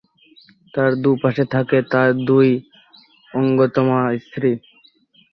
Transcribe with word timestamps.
তার 0.73 0.91
দুপাশে 1.03 1.43
থাকেন 1.53 1.83
তার 1.93 2.09
দুই 2.27 2.49
অজ্ঞাতনামা 3.31 3.99
স্ত্রী। 4.23 4.51